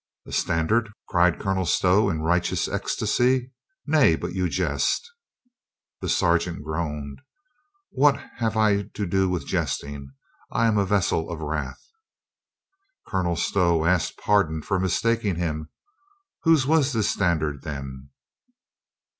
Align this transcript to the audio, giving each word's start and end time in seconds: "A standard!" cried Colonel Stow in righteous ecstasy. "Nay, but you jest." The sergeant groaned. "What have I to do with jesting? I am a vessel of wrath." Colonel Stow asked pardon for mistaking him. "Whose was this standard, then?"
"A 0.25 0.31
standard!" 0.31 0.91
cried 1.09 1.39
Colonel 1.39 1.67
Stow 1.67 2.09
in 2.09 2.23
righteous 2.23 2.67
ecstasy. 2.67 3.51
"Nay, 3.85 4.15
but 4.15 4.33
you 4.33 4.49
jest." 4.49 5.07
The 5.99 6.09
sergeant 6.09 6.63
groaned. 6.63 7.21
"What 7.91 8.19
have 8.37 8.57
I 8.57 8.81
to 8.95 9.05
do 9.05 9.29
with 9.29 9.45
jesting? 9.45 10.11
I 10.51 10.65
am 10.65 10.79
a 10.79 10.85
vessel 10.87 11.29
of 11.29 11.39
wrath." 11.41 11.83
Colonel 13.07 13.35
Stow 13.35 13.85
asked 13.85 14.17
pardon 14.17 14.63
for 14.63 14.79
mistaking 14.79 15.35
him. 15.35 15.69
"Whose 16.45 16.65
was 16.65 16.93
this 16.93 17.11
standard, 17.11 17.61
then?" 17.61 18.09